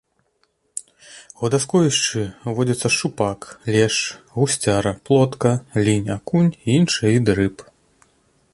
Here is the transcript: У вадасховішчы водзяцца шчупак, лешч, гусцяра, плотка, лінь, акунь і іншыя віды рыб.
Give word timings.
У 1.39 1.41
вадасховішчы 1.41 2.23
водзяцца 2.59 2.87
шчупак, 2.95 3.39
лешч, 3.75 3.99
гусцяра, 4.39 4.95
плотка, 5.11 5.51
лінь, 5.89 6.13
акунь 6.17 6.51
і 6.63 6.67
іншыя 6.81 7.09
віды 7.17 7.31
рыб. 7.43 7.55